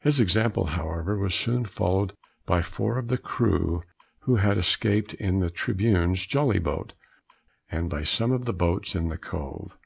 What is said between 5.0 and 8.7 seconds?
in the Tribune's jolly boat, and by some of the